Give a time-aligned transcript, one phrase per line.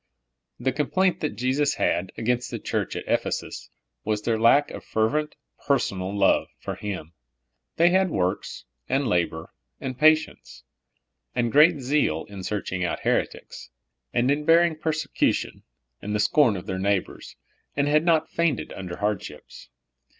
[0.59, 3.69] The complaint that Jesus had against the Church at Ephesus
[4.03, 5.35] was their lack of fervent,
[5.67, 7.13] personal love for Him;
[7.75, 10.63] they had ''works'' and ''labor ''and ''patience,
[11.35, 13.69] ''and great zeal in searching out heretics,
[14.11, 15.61] and in bearing persecution
[16.01, 17.35] and the scorn of their neighbors,
[17.75, 19.69] and had not fainted under hardships.